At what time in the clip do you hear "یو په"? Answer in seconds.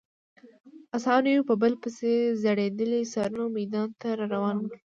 1.33-1.55